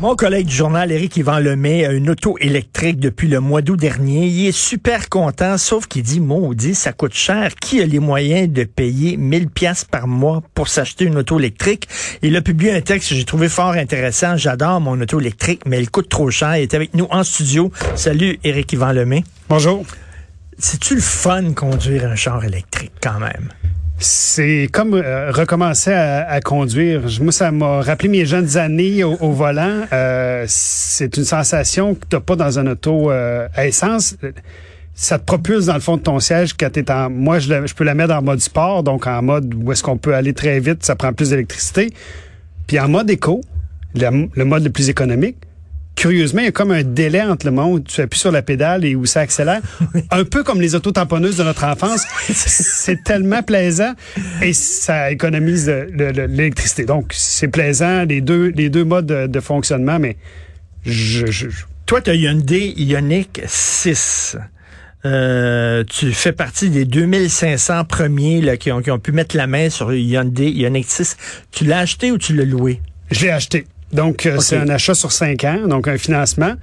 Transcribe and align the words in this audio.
Mon 0.00 0.16
collègue 0.16 0.46
du 0.46 0.54
journal, 0.54 0.90
Éric 0.90 1.18
Yvan 1.18 1.40
Lemay, 1.40 1.84
a 1.84 1.92
une 1.92 2.08
auto 2.08 2.38
électrique 2.40 2.98
depuis 2.98 3.28
le 3.28 3.38
mois 3.38 3.60
d'août 3.60 3.76
dernier. 3.76 4.28
Il 4.28 4.46
est 4.46 4.52
super 4.52 5.10
content, 5.10 5.58
sauf 5.58 5.88
qu'il 5.88 6.02
dit, 6.04 6.20
maudit, 6.20 6.74
ça 6.74 6.94
coûte 6.94 7.12
cher. 7.12 7.54
Qui 7.54 7.82
a 7.82 7.86
les 7.86 7.98
moyens 7.98 8.48
de 8.48 8.64
payer 8.64 9.18
1000 9.18 9.50
pièces 9.50 9.84
par 9.84 10.08
mois 10.08 10.42
pour 10.54 10.68
s'acheter 10.68 11.04
une 11.04 11.18
auto 11.18 11.38
électrique? 11.38 11.86
Il 12.22 12.34
a 12.34 12.40
publié 12.40 12.72
un 12.72 12.80
texte 12.80 13.10
que 13.10 13.14
j'ai 13.14 13.26
trouvé 13.26 13.50
fort 13.50 13.72
intéressant. 13.72 14.38
J'adore 14.38 14.80
mon 14.80 14.98
auto 14.98 15.20
électrique, 15.20 15.64
mais 15.66 15.76
elle 15.76 15.90
coûte 15.90 16.08
trop 16.08 16.30
cher. 16.30 16.56
Il 16.56 16.62
est 16.62 16.72
avec 16.72 16.94
nous 16.94 17.06
en 17.10 17.22
studio. 17.22 17.70
Salut, 17.94 18.38
Éric 18.42 18.72
Yvan 18.72 18.92
Lemay. 18.92 19.22
Bonjour. 19.50 19.84
C'est-tu 20.56 20.94
le 20.94 21.02
fun 21.02 21.52
conduire 21.52 22.06
un 22.06 22.16
char 22.16 22.42
électrique 22.42 22.92
quand 23.02 23.20
même? 23.20 23.50
C'est 24.02 24.68
comme 24.72 24.94
euh, 24.94 25.30
recommencer 25.30 25.92
à, 25.92 26.26
à, 26.26 26.40
conduire. 26.40 27.02
Moi, 27.20 27.32
ça 27.32 27.52
m'a 27.52 27.82
rappelé 27.82 28.08
mes 28.08 28.24
jeunes 28.24 28.56
années 28.56 29.04
au, 29.04 29.12
au 29.20 29.32
volant. 29.32 29.82
Euh, 29.92 30.46
c'est 30.48 31.18
une 31.18 31.24
sensation 31.24 31.94
que 31.94 32.06
tu 32.08 32.16
n'as 32.16 32.20
pas 32.20 32.34
dans 32.34 32.58
un 32.58 32.66
auto 32.66 33.10
euh, 33.10 33.46
à 33.54 33.66
essence. 33.66 34.16
Ça 34.94 35.18
te 35.18 35.24
propulse 35.24 35.66
dans 35.66 35.74
le 35.74 35.80
fond 35.80 35.98
de 35.98 36.02
ton 36.02 36.18
siège 36.18 36.54
quand 36.58 36.70
tu 36.72 36.80
es 36.80 36.90
en... 36.90 37.10
Moi, 37.10 37.40
je, 37.40 37.66
je, 37.66 37.74
peux 37.74 37.84
la 37.84 37.94
mettre 37.94 38.14
en 38.14 38.22
mode 38.22 38.40
sport, 38.40 38.82
donc 38.82 39.06
en 39.06 39.20
mode 39.20 39.54
où 39.54 39.70
est-ce 39.70 39.82
qu'on 39.82 39.98
peut 39.98 40.14
aller 40.14 40.32
très 40.32 40.60
vite, 40.60 40.82
ça 40.82 40.96
prend 40.96 41.12
plus 41.12 41.30
d'électricité. 41.30 41.92
Puis 42.66 42.80
en 42.80 42.88
mode 42.88 43.10
éco, 43.10 43.42
le, 43.94 44.28
le 44.34 44.44
mode 44.46 44.64
le 44.64 44.70
plus 44.70 44.88
économique, 44.88 45.36
curieusement, 46.00 46.40
il 46.40 46.46
y 46.46 46.48
a 46.48 46.52
comme 46.52 46.70
un 46.70 46.82
délai 46.82 47.20
entre 47.20 47.44
le 47.44 47.52
moment 47.52 47.72
où 47.72 47.80
tu 47.80 48.00
appuies 48.00 48.18
sur 48.18 48.32
la 48.32 48.40
pédale 48.40 48.86
et 48.86 48.96
où 48.96 49.04
ça 49.04 49.20
accélère. 49.20 49.60
un 50.10 50.24
peu 50.24 50.42
comme 50.42 50.58
les 50.58 50.74
autos 50.74 50.92
tamponneuses 50.92 51.36
de 51.36 51.42
notre 51.42 51.64
enfance. 51.64 52.06
c'est 52.32 53.04
tellement 53.04 53.42
plaisant 53.42 53.92
et 54.40 54.54
ça 54.54 55.10
économise 55.10 55.68
l'électricité. 55.68 56.86
Donc, 56.86 57.12
c'est 57.14 57.48
plaisant, 57.48 58.04
les 58.04 58.22
deux, 58.22 58.46
les 58.46 58.70
deux 58.70 58.84
modes 58.84 59.04
de, 59.04 59.26
de 59.26 59.40
fonctionnement, 59.40 59.98
mais 59.98 60.16
je, 60.86 61.26
je, 61.26 61.48
Toi, 61.84 62.00
tu 62.00 62.08
as 62.08 62.14
Hyundai 62.14 62.72
Ioniq 62.78 63.42
6. 63.46 64.38
Euh, 65.04 65.84
tu 65.84 66.12
fais 66.12 66.32
partie 66.32 66.70
des 66.70 66.86
2500 66.86 67.84
premiers 67.84 68.40
là, 68.40 68.56
qui, 68.56 68.72
ont, 68.72 68.80
qui 68.80 68.90
ont 68.90 68.98
pu 68.98 69.12
mettre 69.12 69.36
la 69.36 69.46
main 69.46 69.68
sur 69.68 69.92
Hyundai 69.92 70.48
Ioniq 70.50 70.86
6. 70.88 71.18
Tu 71.52 71.64
l'as 71.64 71.80
acheté 71.80 72.10
ou 72.10 72.16
tu 72.16 72.34
l'as 72.34 72.46
loué? 72.46 72.80
Je 73.10 73.26
l'ai 73.26 73.30
acheté. 73.30 73.66
Donc, 73.92 74.26
euh, 74.26 74.34
okay. 74.34 74.40
c'est 74.40 74.56
un 74.56 74.68
achat 74.68 74.94
sur 74.94 75.12
cinq 75.12 75.44
ans, 75.44 75.66
donc 75.66 75.88
un 75.88 75.98
financement. 75.98 76.54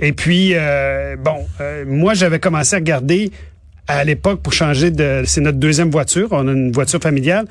Et 0.00 0.12
puis, 0.12 0.52
euh, 0.54 1.16
bon, 1.16 1.46
euh, 1.60 1.84
moi, 1.86 2.14
j'avais 2.14 2.38
commencé 2.38 2.74
à 2.74 2.78
regarder 2.78 3.30
à 3.86 4.04
l'époque 4.04 4.42
pour 4.42 4.52
changer 4.52 4.90
de... 4.90 5.22
C'est 5.24 5.40
notre 5.40 5.58
deuxième 5.58 5.90
voiture, 5.90 6.28
on 6.32 6.46
a 6.48 6.52
une 6.52 6.72
voiture 6.72 7.00
familiale. 7.00 7.46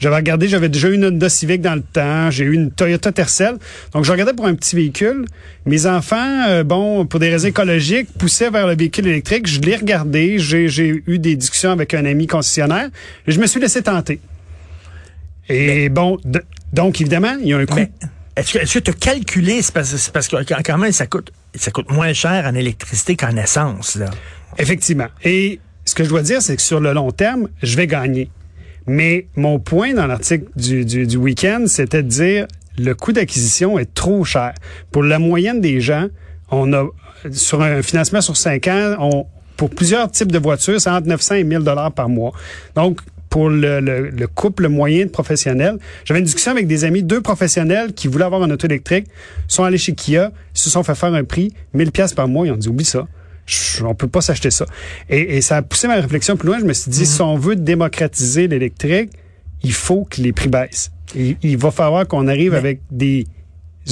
J'avais 0.00 0.16
regardé, 0.16 0.48
j'avais 0.48 0.68
déjà 0.68 0.88
eu 0.88 0.94
une 0.94 1.04
Honda 1.04 1.28
Civic 1.28 1.60
dans 1.60 1.76
le 1.76 1.82
temps, 1.82 2.30
j'ai 2.30 2.44
eu 2.44 2.52
une 2.52 2.72
Toyota 2.72 3.12
Tercel. 3.12 3.54
Donc, 3.92 4.04
je 4.04 4.12
regardais 4.12 4.32
pour 4.32 4.46
un 4.46 4.54
petit 4.54 4.74
véhicule. 4.74 5.24
Mes 5.66 5.86
enfants, 5.86 6.62
bon, 6.64 7.06
pour 7.06 7.20
des 7.20 7.30
raisons 7.30 7.48
écologiques, 7.48 8.08
poussaient 8.18 8.50
vers 8.50 8.66
le 8.66 8.74
véhicule 8.74 9.06
électrique. 9.06 9.46
Je 9.46 9.60
l'ai 9.60 9.76
regardé, 9.76 10.38
j'ai 10.38 11.02
eu 11.06 11.18
des 11.18 11.36
discussions 11.36 11.70
avec 11.70 11.94
un 11.94 12.04
ami 12.06 12.26
concessionnaire 12.26 12.88
et 13.26 13.30
je 13.30 13.38
me 13.40 13.46
suis 13.46 13.60
laissé 13.60 13.82
tenter. 13.82 14.20
Et 15.48 15.66
Mais... 15.66 15.88
bon, 15.90 16.18
donc, 16.72 17.00
évidemment, 17.00 17.36
il 17.40 17.48
y 17.48 17.52
a 17.52 17.58
un 17.58 17.66
coût. 17.66 17.76
Mais... 17.76 17.90
Est-ce 18.36 18.74
que 18.74 18.78
tu 18.80 18.90
as 18.90 18.94
calculé, 18.94 19.62
c'est 19.62 19.72
parce, 19.72 20.28
que 20.28 20.62
quand 20.62 20.78
même 20.78 20.92
ça 20.92 21.06
coûte 21.06 21.32
ça 21.54 21.70
coûte 21.70 21.90
moins 21.90 22.12
cher 22.12 22.44
en 22.46 22.54
électricité 22.54 23.16
qu'en 23.16 23.36
essence 23.36 23.94
là? 23.94 24.10
Effectivement. 24.58 25.06
Et 25.22 25.60
ce 25.84 25.94
que 25.94 26.04
je 26.04 26.08
dois 26.08 26.22
dire, 26.22 26.42
c'est 26.42 26.56
que 26.56 26.62
sur 26.62 26.80
le 26.80 26.92
long 26.92 27.10
terme, 27.10 27.48
je 27.62 27.76
vais 27.76 27.86
gagner. 27.86 28.30
Mais 28.86 29.28
mon 29.36 29.58
point 29.58 29.94
dans 29.94 30.06
l'article 30.06 30.46
du, 30.56 30.84
du, 30.84 31.06
du 31.06 31.16
week-end, 31.16 31.64
c'était 31.66 32.02
de 32.02 32.08
dire 32.08 32.46
le 32.76 32.94
coût 32.94 33.12
d'acquisition 33.12 33.78
est 33.78 33.92
trop 33.94 34.24
cher. 34.24 34.54
Pour 34.90 35.02
la 35.02 35.18
moyenne 35.18 35.60
des 35.60 35.80
gens, 35.80 36.08
on 36.50 36.72
a 36.72 36.86
sur 37.30 37.62
un 37.62 37.82
financement 37.82 38.20
sur 38.20 38.36
cinq 38.36 38.68
ans, 38.68 38.96
on, 38.98 39.26
pour 39.56 39.70
plusieurs 39.70 40.10
types 40.10 40.32
de 40.32 40.38
voitures, 40.38 40.80
c'est 40.80 40.90
entre 40.90 41.06
900 41.06 41.36
et 41.36 41.44
1000 41.44 41.60
dollars 41.60 41.92
par 41.92 42.08
mois. 42.08 42.32
Donc 42.74 43.00
pour 43.34 43.50
le, 43.50 43.80
le, 43.80 44.10
le, 44.10 44.26
couple 44.28 44.68
moyen 44.68 45.06
de 45.06 45.10
professionnels. 45.10 45.76
J'avais 46.04 46.20
une 46.20 46.24
discussion 46.24 46.52
avec 46.52 46.68
des 46.68 46.84
amis, 46.84 47.02
deux 47.02 47.20
professionnels 47.20 47.92
qui 47.92 48.06
voulaient 48.06 48.26
avoir 48.26 48.44
un 48.44 48.50
auto 48.52 48.64
électrique, 48.68 49.08
sont 49.48 49.64
allés 49.64 49.76
chez 49.76 49.92
Kia, 49.92 50.30
se 50.52 50.70
sont 50.70 50.84
fait 50.84 50.94
faire 50.94 51.12
un 51.12 51.24
prix, 51.24 51.52
1000 51.72 51.90
pièces 51.90 52.12
par 52.12 52.28
mois, 52.28 52.46
ils 52.46 52.52
ont 52.52 52.56
dit 52.56 52.68
oublie 52.68 52.84
ça. 52.84 53.08
Je, 53.44 53.82
on 53.82 53.96
peut 53.96 54.06
pas 54.06 54.20
s'acheter 54.20 54.52
ça. 54.52 54.66
Et, 55.10 55.36
et, 55.36 55.40
ça 55.40 55.56
a 55.56 55.62
poussé 55.62 55.88
ma 55.88 55.96
réflexion 55.96 56.36
plus 56.36 56.46
loin. 56.46 56.60
Je 56.60 56.64
me 56.64 56.72
suis 56.72 56.92
dit, 56.92 57.02
-hmm. 57.02 57.16
si 57.16 57.22
on 57.22 57.36
veut 57.36 57.56
démocratiser 57.56 58.46
l'électrique, 58.46 59.10
il 59.64 59.72
faut 59.72 60.04
que 60.08 60.22
les 60.22 60.32
prix 60.32 60.48
baissent. 60.48 60.92
Et, 61.16 61.36
il 61.42 61.56
va 61.56 61.72
falloir 61.72 62.06
qu'on 62.06 62.28
arrive 62.28 62.52
Mais... 62.52 62.58
avec 62.58 62.82
des 62.92 63.26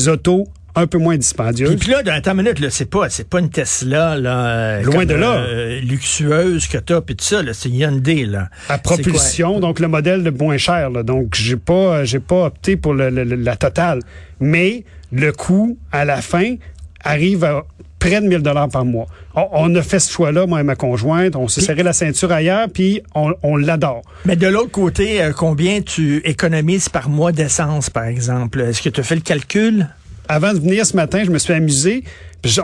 autos 0.07 0.47
un 0.75 0.87
peu 0.87 0.99
moins 0.99 1.17
dispendieuse. 1.17 1.77
Puis, 1.79 1.91
là, 1.91 2.03
dans 2.03 2.21
ta 2.21 2.35
minute, 2.35 2.59
là, 2.61 2.71
c'est 2.71 2.91
pas, 2.91 3.09
c'est 3.11 3.29
pas 3.29 3.41
une 3.41 3.51
Tesla, 3.51 4.17
là. 4.17 4.81
Loin 4.83 4.99
comme, 4.99 5.05
de 5.07 5.15
là. 5.15 5.37
Euh, 5.37 5.81
luxueuse 5.81 6.67
que 6.67 6.79
t'as, 6.79 7.01
puis 7.01 7.17
tout 7.17 7.25
ça, 7.25 7.43
là. 7.43 7.53
C'est 7.53 7.69
Hyundai, 7.69 8.25
là. 8.25 8.49
À 8.69 8.79
propulsion, 8.79 9.61
donc 9.61 9.81
le 9.81 9.89
modèle 9.89 10.23
le 10.23 10.31
moins 10.31 10.57
cher, 10.57 10.91
là. 10.91 11.03
Donc, 11.03 11.35
j'ai 11.35 11.57
pas, 11.57 12.05
j'ai 12.05 12.21
pas 12.21 12.47
opté 12.47 12.77
pour 12.77 12.95
le, 12.95 13.11
le, 13.11 13.25
la 13.25 13.57
totale. 13.57 14.01
Mais, 14.41 14.85
le 15.13 15.33
coût, 15.33 15.77
à 15.93 16.05
la 16.05 16.23
fin, 16.23 16.57
arrive 17.05 17.45
à 17.45 17.65
près 18.03 18.21
de 18.21 18.27
1000 18.27 18.39
dollars 18.39 18.69
par 18.69 18.85
mois. 18.85 19.07
On, 19.37 19.47
on, 19.53 19.75
a 19.77 19.83
fait 19.83 20.01
ce 20.01 20.11
choix-là, 20.11 20.47
moi 20.47 20.61
et 20.61 20.65
ma 20.65 20.75
conjointe. 20.75 21.37
On 21.37 21.47
s'est 21.47 21.61
serré 21.61 21.85
la 21.85 21.93
ceinture 21.93 22.33
ailleurs, 22.33 22.69
puis 22.69 23.01
on, 23.15 23.33
on 23.45 23.57
l'adore. 23.57 24.03
Mais 24.25 24.35
de 24.35 24.49
l'autre 24.49 24.73
côté, 24.73 25.23
euh, 25.23 25.33
combien 25.33 25.83
tu 25.83 26.21
économises 26.25 26.89
par 26.89 27.09
mois 27.09 27.31
d'essence, 27.31 27.91
par 27.91 28.05
exemple? 28.05 28.61
Est-ce 28.61 28.83
que 28.83 28.89
tu 28.89 29.01
as 29.01 29.05
fait 29.05 29.15
le 29.15 29.21
calcul? 29.21 29.87
Avant 30.33 30.55
de 30.55 30.59
venir 30.59 30.87
ce 30.87 30.97
matin, 30.97 31.25
je 31.25 31.31
me 31.31 31.39
suis 31.39 31.53
amusé. 31.53 32.05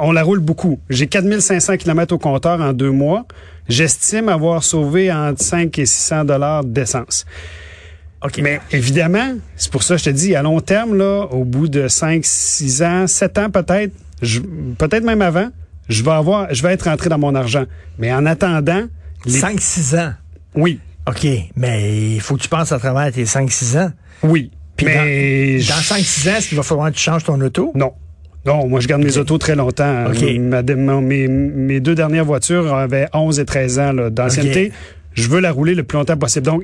On 0.00 0.10
la 0.12 0.22
roule 0.22 0.40
beaucoup. 0.40 0.80
J'ai 0.88 1.06
4500 1.06 1.76
km 1.76 2.14
au 2.14 2.18
compteur 2.18 2.60
en 2.62 2.72
deux 2.72 2.90
mois. 2.90 3.26
J'estime 3.68 4.30
avoir 4.30 4.64
sauvé 4.64 5.12
entre 5.12 5.42
5 5.42 5.78
et 5.78 5.84
600 5.84 6.24
dollars 6.24 6.64
d'essence. 6.64 7.26
Okay. 8.22 8.40
Mais 8.40 8.60
évidemment, 8.72 9.34
c'est 9.56 9.70
pour 9.70 9.82
ça 9.82 9.94
que 9.94 10.00
je 10.00 10.06
te 10.06 10.10
dis, 10.10 10.34
à 10.34 10.42
long 10.42 10.60
terme, 10.60 10.96
là, 10.96 11.26
au 11.30 11.44
bout 11.44 11.68
de 11.68 11.88
5, 11.88 12.24
6 12.24 12.82
ans, 12.82 13.06
7 13.06 13.38
ans 13.38 13.50
peut-être, 13.50 13.92
peut-être 14.78 15.04
même 15.04 15.22
avant, 15.22 15.50
je 15.90 16.02
vais 16.02 16.10
avoir, 16.10 16.52
je 16.52 16.62
vais 16.62 16.72
être 16.72 16.88
rentré 16.88 17.10
dans 17.10 17.18
mon 17.18 17.34
argent. 17.34 17.64
Mais 17.98 18.12
en 18.12 18.24
attendant... 18.24 18.84
Les... 19.26 19.32
5, 19.32 19.60
6 19.60 19.94
ans? 19.96 20.12
Oui. 20.54 20.80
OK, 21.06 21.26
mais 21.54 22.14
il 22.14 22.20
faut 22.20 22.36
que 22.36 22.42
tu 22.42 22.48
penses 22.48 22.72
à 22.72 22.78
travers 22.78 23.12
tes 23.12 23.26
5, 23.26 23.50
6 23.52 23.76
ans. 23.76 23.92
Oui. 24.22 24.50
Puis 24.78 24.86
mais 24.86 25.58
dans, 25.58 25.74
dans 25.74 25.80
5-6 25.80 26.30
ans, 26.30 26.36
est-ce 26.36 26.48
qu'il 26.48 26.56
va 26.56 26.62
falloir 26.62 26.90
que 26.90 26.96
tu 26.96 27.02
changes 27.02 27.24
ton 27.24 27.38
auto? 27.40 27.72
Non. 27.74 27.92
Non, 28.46 28.66
moi, 28.68 28.80
je 28.80 28.86
garde 28.86 29.02
okay. 29.02 29.10
mes 29.10 29.18
autos 29.18 29.36
très 29.36 29.56
longtemps. 29.56 30.06
Okay. 30.06 30.38
Ma, 30.38 30.62
mes, 30.62 31.28
mes, 31.28 31.80
deux 31.80 31.94
dernières 31.94 32.24
voitures 32.24 32.72
avaient 32.72 33.08
11 33.12 33.40
et 33.40 33.44
13 33.44 33.78
ans 33.78 33.94
d'ancienneté. 34.10 34.66
Okay. 34.66 34.72
Je 35.12 35.28
veux 35.28 35.40
la 35.40 35.50
rouler 35.50 35.74
le 35.74 35.82
plus 35.82 35.98
longtemps 35.98 36.16
possible. 36.16 36.46
Donc, 36.46 36.62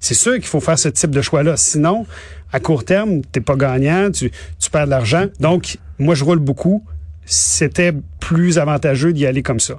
c'est 0.00 0.14
sûr 0.14 0.34
qu'il 0.34 0.46
faut 0.46 0.60
faire 0.60 0.78
ce 0.78 0.88
type 0.88 1.10
de 1.10 1.20
choix-là. 1.20 1.56
Sinon, 1.58 2.06
à 2.52 2.58
court 2.58 2.84
terme, 2.84 3.20
t'es 3.20 3.42
pas 3.42 3.54
gagnant, 3.54 4.10
tu, 4.10 4.30
tu 4.58 4.70
perds 4.70 4.86
de 4.86 4.90
l'argent. 4.90 5.26
Donc, 5.38 5.76
moi, 5.98 6.14
je 6.14 6.24
roule 6.24 6.38
beaucoup. 6.38 6.82
C'était 7.26 7.92
plus 8.18 8.58
avantageux 8.58 9.12
d'y 9.12 9.26
aller 9.26 9.42
comme 9.42 9.60
ça. 9.60 9.78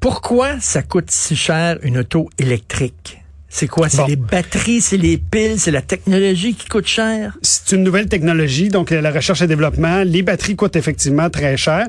Pourquoi 0.00 0.58
ça 0.60 0.82
coûte 0.82 1.10
si 1.10 1.36
cher 1.36 1.78
une 1.82 1.98
auto 1.98 2.30
électrique? 2.38 3.19
C'est 3.52 3.66
quoi? 3.66 3.88
C'est 3.88 3.98
bon. 3.98 4.06
les 4.06 4.16
batteries, 4.16 4.80
c'est 4.80 4.96
les 4.96 5.18
piles, 5.18 5.58
c'est 5.58 5.72
la 5.72 5.82
technologie 5.82 6.54
qui 6.54 6.68
coûte 6.68 6.86
cher? 6.86 7.36
C'est 7.42 7.72
une 7.74 7.82
nouvelle 7.82 8.06
technologie, 8.06 8.68
donc 8.68 8.90
la 8.90 9.10
recherche 9.10 9.42
et 9.42 9.48
développement. 9.48 10.04
Les 10.04 10.22
batteries 10.22 10.54
coûtent 10.54 10.76
effectivement 10.76 11.28
très 11.28 11.56
cher. 11.56 11.86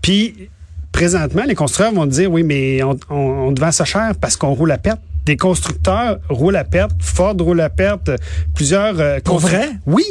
Puis, 0.00 0.48
présentement, 0.92 1.42
les 1.44 1.56
constructeurs 1.56 1.92
vont 1.92 2.06
dire, 2.06 2.30
oui, 2.30 2.44
mais 2.44 2.82
on, 2.84 2.96
on, 3.10 3.48
on 3.48 3.52
te 3.54 3.60
vend 3.60 3.72
ça 3.72 3.84
cher 3.84 4.12
parce 4.20 4.36
qu'on 4.36 4.54
roule 4.54 4.70
à 4.70 4.78
perte. 4.78 5.00
Des 5.26 5.36
constructeurs 5.36 6.20
roulent 6.28 6.56
à 6.56 6.64
perte, 6.64 6.92
Ford 7.00 7.34
roule 7.38 7.60
à 7.60 7.70
perte, 7.70 8.10
plusieurs... 8.54 8.98
Euh, 9.00 9.18
Pour 9.22 9.40
vrai? 9.40 9.68
Oui, 9.86 10.04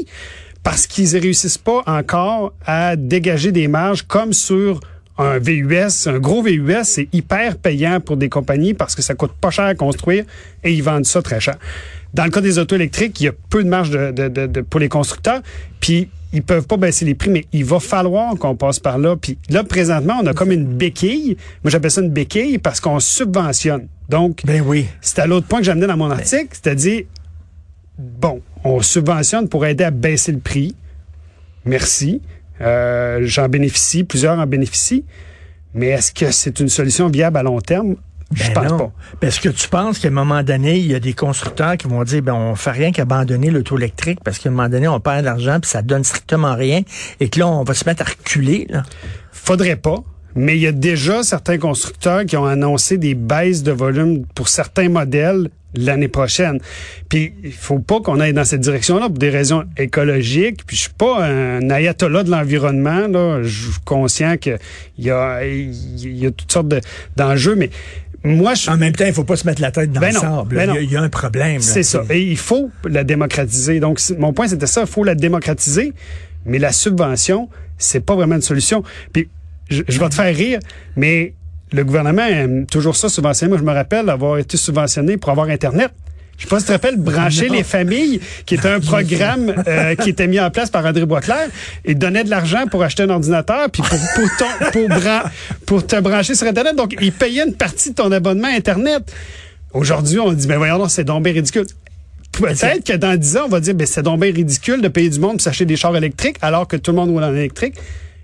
parce 0.63 0.85
qu'ils 0.85 1.13
ne 1.15 1.21
réussissent 1.21 1.57
pas 1.57 1.81
encore 1.87 2.53
à 2.65 2.95
dégager 2.97 3.51
des 3.51 3.67
marges 3.67 4.03
comme 4.03 4.33
sur 4.33 4.81
un 5.19 5.37
VUS, 5.37 6.07
un 6.07 6.17
gros 6.17 6.41
VUS, 6.41 6.83
c'est 6.83 7.09
hyper 7.13 7.57
payant 7.57 7.99
pour 7.99 8.17
des 8.17 8.29
compagnies 8.29 8.73
parce 8.73 8.95
que 8.95 9.01
ça 9.01 9.15
coûte 9.15 9.33
pas 9.33 9.51
cher 9.51 9.65
à 9.65 9.75
construire 9.75 10.23
et 10.63 10.73
ils 10.73 10.81
vendent 10.81 11.05
ça 11.05 11.21
très 11.21 11.41
cher. 11.41 11.57
Dans 12.13 12.23
le 12.23 12.31
cas 12.31 12.41
des 12.41 12.57
autos 12.57 12.75
électriques, 12.75 13.19
il 13.21 13.25
y 13.25 13.27
a 13.27 13.33
peu 13.49 13.63
de 13.63 13.69
marge 13.69 13.91
de, 13.91 14.11
de, 14.11 14.29
de, 14.29 14.47
de 14.47 14.61
pour 14.61 14.79
les 14.79 14.89
constructeurs, 14.89 15.41
puis 15.79 16.09
ils 16.31 16.41
peuvent 16.41 16.65
pas 16.65 16.77
baisser 16.77 17.05
les 17.05 17.15
prix, 17.15 17.29
mais 17.29 17.45
il 17.51 17.65
va 17.65 17.79
falloir 17.79 18.35
qu'on 18.35 18.55
passe 18.55 18.79
par 18.79 18.97
là. 18.97 19.15
Puis 19.15 19.37
là, 19.49 19.63
présentement, 19.63 20.19
on 20.21 20.27
a 20.27 20.33
comme 20.33 20.51
une 20.51 20.65
béquille. 20.65 21.37
Moi, 21.63 21.71
j'appelle 21.71 21.91
ça 21.91 22.01
une 22.01 22.11
béquille 22.11 22.57
parce 22.57 22.79
qu'on 22.79 22.99
subventionne. 22.99 23.87
Donc, 24.09 24.41
ben 24.45 24.63
oui. 24.65 24.87
c'est 25.01 25.19
à 25.19 25.27
l'autre 25.27 25.47
point 25.47 25.59
que 25.59 25.65
j'amenais 25.65 25.87
dans 25.87 25.97
mon 25.97 26.09
article, 26.09 26.49
c'est-à-dire, 26.51 27.03
bon, 27.97 28.41
on 28.63 28.81
subventionne 28.81 29.49
pour 29.49 29.65
aider 29.65 29.83
à 29.83 29.91
baisser 29.91 30.31
le 30.31 30.39
prix. 30.39 30.75
merci. 31.65 32.21
Euh, 32.61 33.19
J'en 33.23 33.47
bénéficie, 33.49 34.03
plusieurs 34.03 34.37
en 34.39 34.45
bénéficient. 34.47 35.05
Mais 35.73 35.87
est-ce 35.87 36.11
que 36.13 36.31
c'est 36.31 36.59
une 36.59 36.69
solution 36.69 37.09
viable 37.09 37.37
à 37.37 37.43
long 37.43 37.61
terme? 37.61 37.95
Je 38.33 38.43
Ben 38.47 38.53
pense 38.53 38.69
non. 38.71 38.77
pas. 38.77 38.91
Parce 39.21 39.39
que 39.39 39.49
tu 39.49 39.67
penses 39.69 39.97
qu'à 39.97 40.09
un 40.09 40.11
moment 40.11 40.43
donné, 40.43 40.77
il 40.77 40.85
y 40.85 40.93
a 40.93 40.99
des 40.99 41.13
constructeurs 41.13 41.77
qui 41.77 41.87
vont 41.87 42.03
dire, 42.03 42.21
ben, 42.21 42.33
on 42.33 42.55
fait 42.55 42.71
rien 42.71 42.91
qu'abandonner 42.91 43.49
l'auto 43.49 43.77
électrique 43.77 44.19
parce 44.23 44.37
qu'à 44.37 44.49
un 44.49 44.51
moment 44.51 44.69
donné, 44.69 44.87
on 44.87 44.99
perd 44.99 45.21
de 45.21 45.25
l'argent 45.25 45.59
puis 45.59 45.69
ça 45.69 45.81
donne 45.81 46.03
strictement 46.03 46.53
rien 46.55 46.81
et 47.19 47.29
que 47.29 47.39
là, 47.39 47.47
on 47.47 47.63
va 47.63 47.73
se 47.73 47.85
mettre 47.85 48.03
à 48.03 48.05
reculer, 48.05 48.67
là? 48.69 48.83
Faudrait 49.31 49.77
pas. 49.77 50.03
Mais 50.35 50.55
il 50.57 50.61
y 50.61 50.67
a 50.67 50.71
déjà 50.71 51.23
certains 51.23 51.57
constructeurs 51.57 52.25
qui 52.25 52.37
ont 52.37 52.45
annoncé 52.45 52.97
des 52.97 53.15
baisses 53.15 53.63
de 53.63 53.71
volume 53.71 54.25
pour 54.35 54.47
certains 54.49 54.89
modèles 54.89 55.49
l'année 55.75 56.07
prochaine. 56.07 56.59
Puis 57.09 57.33
il 57.43 57.51
faut 57.51 57.79
pas 57.79 57.99
qu'on 58.01 58.19
aille 58.19 58.33
dans 58.33 58.43
cette 58.45 58.61
direction-là 58.61 59.07
pour 59.09 59.17
des 59.17 59.29
raisons 59.29 59.63
écologiques. 59.77 60.61
Puis 60.65 60.75
je 60.77 60.81
suis 60.83 60.93
pas 60.97 61.25
un 61.25 61.69
ayatollah 61.69 62.23
de 62.23 62.31
l'environnement. 62.31 63.07
Là, 63.07 63.41
je 63.43 63.71
suis 63.71 63.81
conscient 63.85 64.35
que 64.37 64.57
il 64.97 65.05
y 65.05 65.11
a 65.11 65.43
il 65.45 66.17
y 66.17 66.25
a 66.25 66.31
toutes 66.31 66.51
sortes 66.51 66.67
de- 66.69 66.81
d'enjeux, 67.17 67.55
mais 67.55 67.69
moi 68.23 68.53
je 68.55 68.69
En 68.69 68.77
même 68.77 68.93
temps, 68.93 69.05
il 69.05 69.13
faut 69.13 69.23
pas 69.23 69.35
se 69.35 69.45
mettre 69.47 69.61
la 69.61 69.71
tête 69.71 69.91
dans 69.91 70.01
Ben 70.01 70.13
le 70.13 70.19
sable. 70.19 70.55
ben 70.55 70.55
Il 70.55 70.57
y 70.57 70.61
a- 70.61 70.73
non. 70.73 70.79
il 70.81 70.91
y, 70.91 70.95
a 70.97 71.01
un 71.01 71.09
problème. 71.09 71.61
C'est 71.61 71.83
ça. 71.83 72.03
Et 72.09 72.21
il 72.21 72.37
faut 72.37 72.69
la 72.87 73.03
démocratiser. 73.03 73.79
Donc, 73.79 73.99
mon 74.17 74.33
point, 74.33 74.47
c'était 74.47 74.65
ça. 74.67 74.81
Il 74.81 74.87
faut 74.87 75.03
la 75.03 75.15
démocratiser. 75.15 75.93
Mais 76.45 76.57
la 76.59 76.71
subvention, 76.71 77.47
c'est 77.77 77.99
pas 78.03 78.15
vraiment 78.15 78.35
une 78.35 78.41
solution. 78.41 78.83
Puis, 79.13 79.29
je, 79.69 79.83
je 79.87 79.99
vais 79.99 80.09
te 80.09 80.15
faire 80.15 80.35
rire, 80.35 80.59
mais 80.95 81.33
le 81.71 81.83
gouvernement 81.83 82.25
aime 82.25 82.65
toujours 82.65 82.95
ça 82.95 83.09
subventionner. 83.09 83.49
Moi, 83.49 83.57
je 83.59 83.63
me 83.63 83.71
rappelle 83.73 84.05
d'avoir 84.07 84.37
été 84.37 84.57
subventionné 84.57 85.17
pour 85.17 85.29
avoir 85.29 85.47
Internet. 85.49 85.91
Je 86.37 86.43
sais 86.45 86.49
pas 86.49 86.59
si 86.59 86.63
tu 86.63 86.67
te 86.67 86.71
rappelles, 86.71 86.95
Brancher 86.97 87.49
Non. 87.49 87.55
les 87.55 87.63
familles, 87.63 88.21
qui 88.45 88.55
était 88.55 88.69
un 88.69 88.79
programme 88.91 89.53
euh, 89.67 89.93
qui 89.95 90.09
était 90.11 90.25
mis 90.25 90.39
en 90.39 90.49
place 90.49 90.69
par 90.69 90.85
André 90.85 91.05
Boisclair 91.05 91.49
et 91.83 91.95
donnait 91.95 92.23
de 92.23 92.29
l'argent 92.29 92.65
pour 92.71 92.81
acheter 92.81 93.03
un 93.03 93.09
ordinateur 93.09 93.69
puis 93.69 93.81
pour 93.81 93.99
pour, 94.15 94.29
ton- 94.37 94.71
pour, 94.71 94.87
bran- 94.87 95.29
pour 95.65 95.85
te 95.85 95.99
brancher 95.99 96.35
sur 96.35 96.47
Internet. 96.47 96.75
Donc, 96.77 96.95
il 97.01 97.11
payait 97.11 97.43
une 97.45 97.55
partie 97.55 97.89
de 97.89 97.95
ton 97.95 98.09
abonnement 98.11 98.47
Internet. 98.47 99.03
Aujourd'hui, 99.73 100.17
on 100.19 100.31
dit, 100.31 100.47
mais 100.47 100.55
voyons, 100.55 100.77
donc, 100.79 100.89
c'est 100.91 101.03
donc 101.03 101.23
bien 101.23 101.33
ridicule. 101.33 101.65
Peut-être 102.31 102.85
que 102.85 102.95
dans 102.95 103.17
10 103.19 103.37
ans, 103.37 103.41
on 103.45 103.49
va 103.49 103.59
dire, 103.59 103.73
ben, 103.73 103.85
c'est 103.85 104.03
donc 104.03 104.21
bien 104.21 104.31
ridicule 104.31 104.81
de 104.81 104.87
payer 104.87 105.09
du 105.09 105.19
monde 105.19 105.33
pour 105.33 105.41
s'acheter 105.41 105.65
des 105.65 105.75
chars 105.75 105.95
électriques 105.97 106.37
alors 106.41 106.67
que 106.67 106.77
tout 106.77 106.91
le 106.91 106.97
monde 106.97 107.09
roule 107.09 107.23
en 107.23 107.35
électrique. 107.35 107.75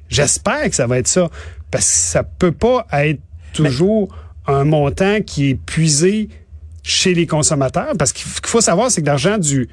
J'espère 0.10 0.70
que 0.70 0.76
ça 0.76 0.88
va 0.88 0.98
être 1.00 1.08
ça. 1.08 1.30
Parce 1.72 1.86
que 1.86 1.92
ça 1.94 2.24
peut 2.24 2.52
pas 2.52 2.86
être 2.94 3.20
toujours 3.54 4.16
un 4.48 4.64
montant 4.64 5.22
qui 5.26 5.50
est 5.52 5.56
puisé 5.56 6.30
chez 6.84 7.14
les 7.14 7.26
consommateurs. 7.28 7.94
Parce 7.98 8.14
qu'il 8.14 8.28
faut 8.46 8.62
savoir, 8.62 8.92
c'est 8.92 9.02
que 9.02 9.08
l'argent 9.08 9.38
du 9.38 9.68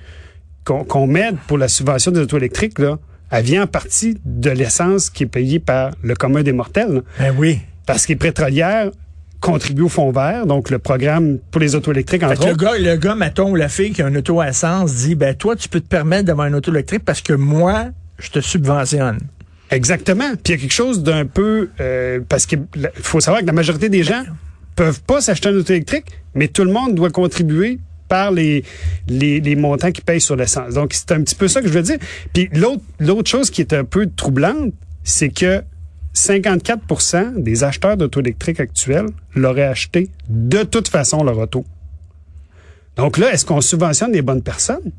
qu'on 0.64 1.06
met 1.08 1.30
pour 1.48 1.58
la 1.58 1.66
subvention 1.68 2.12
des 2.12 2.20
autos 2.20 2.36
électriques, 2.38 2.78
là, 2.78 2.98
elle 3.30 3.44
vient 3.44 3.64
en 3.64 3.66
partie 3.66 4.18
de 4.24 4.50
l'essence 4.50 5.10
qui 5.10 5.24
est 5.24 5.26
payée 5.26 5.58
par 5.58 5.90
le 6.02 6.14
commun 6.14 6.42
des 6.42 6.52
mortels. 6.52 6.92
là. 6.92 7.00
Ben 7.18 7.34
oui. 7.36 7.60
Parce 7.86 8.06
que 8.06 8.12
les 8.12 8.16
pétrolières 8.16 8.90
contribuent 9.40 9.82
au 9.82 9.88
fonds 9.88 10.12
vert, 10.12 10.46
donc 10.46 10.70
le 10.70 10.78
programme 10.78 11.38
pour 11.50 11.60
les 11.60 11.74
autos 11.74 11.90
électriques, 11.90 12.20
Fait 12.20 12.26
entre 12.28 12.40
que 12.42 12.46
le 12.46 12.52
autres. 12.52 12.62
gars, 12.64 12.78
le 12.78 12.96
gars, 12.96 13.16
mettons, 13.16 13.50
ou 13.50 13.56
la 13.56 13.68
fille 13.68 13.90
qui 13.92 14.00
a 14.02 14.06
un 14.06 14.14
auto 14.14 14.40
à 14.40 14.48
essence 14.50 14.94
dit, 14.94 15.16
ben 15.16 15.34
toi, 15.34 15.56
tu 15.56 15.68
peux 15.68 15.80
te 15.80 15.88
permettre 15.88 16.26
d'avoir 16.26 16.46
un 16.46 16.52
auto 16.54 16.70
électrique 16.70 17.04
parce 17.04 17.20
que 17.20 17.32
moi, 17.32 17.86
je 18.20 18.30
te 18.30 18.40
subventionne. 18.40 19.18
Exactement. 19.72 20.30
Puis 20.34 20.42
il 20.48 20.50
y 20.52 20.54
a 20.54 20.56
quelque 20.58 20.72
chose 20.72 21.02
d'un 21.02 21.26
peu 21.26 21.70
euh, 21.80 22.20
parce 22.28 22.46
que 22.46 22.56
la- 22.76 22.90
faut 22.94 23.20
savoir 23.20 23.40
que 23.42 23.46
la 23.46 23.52
majorité 23.52 23.88
des 23.88 24.02
gens 24.04 24.22
peuvent 24.76 25.02
pas 25.02 25.20
s'acheter 25.20 25.48
un 25.48 25.56
auto 25.56 25.72
électrique, 25.72 26.06
mais 26.34 26.48
tout 26.48 26.64
le 26.64 26.72
monde 26.72 26.94
doit 26.94 27.10
contribuer 27.10 27.78
par 28.08 28.30
les, 28.30 28.64
les, 29.08 29.40
les 29.40 29.56
montants 29.56 29.90
qui 29.90 30.02
payent 30.02 30.20
sur 30.20 30.36
l'essence. 30.36 30.74
Donc 30.74 30.92
c'est 30.92 31.12
un 31.12 31.22
petit 31.22 31.34
peu 31.34 31.48
ça 31.48 31.60
que 31.62 31.68
je 31.68 31.72
veux 31.72 31.82
dire. 31.82 31.98
Puis 32.34 32.48
l'autre 32.52 32.82
l'autre 33.00 33.30
chose 33.30 33.50
qui 33.50 33.62
est 33.62 33.72
un 33.72 33.84
peu 33.84 34.06
troublante, 34.14 34.72
c'est 35.04 35.30
que 35.30 35.62
54% 36.14 37.42
des 37.42 37.64
acheteurs 37.64 37.96
d'auto 37.96 38.20
électriques 38.20 38.60
actuels 38.60 39.06
l'auraient 39.34 39.64
acheté 39.64 40.10
de 40.28 40.62
toute 40.62 40.88
façon 40.88 41.24
leur 41.24 41.38
auto. 41.38 41.64
Donc 42.96 43.16
là, 43.16 43.32
est-ce 43.32 43.46
qu'on 43.46 43.62
subventionne 43.62 44.12
les 44.12 44.20
bonnes 44.20 44.42
personnes? 44.42 44.92